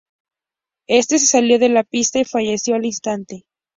[0.87, 3.45] Este se salió de la pista y falleció al instante.